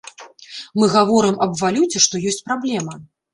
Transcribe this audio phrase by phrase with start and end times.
[0.79, 2.99] Мы гаворым аб валюце, што ёсць праблема.